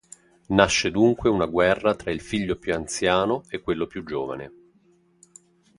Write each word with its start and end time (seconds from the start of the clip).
Nasce 0.49 0.89
dunque 0.89 1.29
una 1.29 1.45
guerra 1.45 1.93
tra 1.93 2.09
il 2.09 2.21
figlio 2.21 2.55
più 2.55 2.73
anziano 2.73 3.43
e 3.49 3.61
quello 3.61 3.85
più 3.85 4.03
giovane. 4.03 4.51